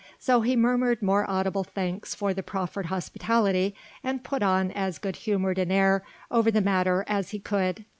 So 0.17 0.41
he 0.41 0.55
murmured 0.55 1.03
more 1.03 1.29
audible 1.29 1.63
thanks 1.63 2.15
for 2.15 2.33
the 2.33 2.41
proffered 2.41 2.87
hospitality, 2.87 3.75
and 4.03 4.23
put 4.23 4.41
on 4.41 4.71
as 4.71 4.97
good 4.97 5.15
humoured 5.17 5.59
an 5.59 5.69
air 5.71 6.01
over 6.31 6.49
the 6.49 6.59
matter 6.59 7.05
as 7.07 7.29
he 7.29 7.37
could. 7.39 7.85